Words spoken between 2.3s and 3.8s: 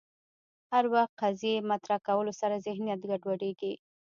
سره ذهنیت ګډوډېږي